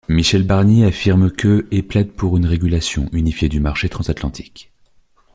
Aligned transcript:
Michel 0.09 0.41
Barnier 0.47 0.85
affirme 0.85 1.29
que 1.29 1.67
et 1.69 1.83
plaide 1.83 2.11
pour 2.11 2.35
une 2.35 2.47
régulation 2.47 3.07
unifiée 3.11 3.49
du 3.49 3.59
marché 3.59 3.87
transatlantique. 3.87 4.71